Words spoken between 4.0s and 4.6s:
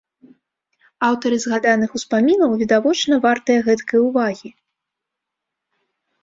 увагі.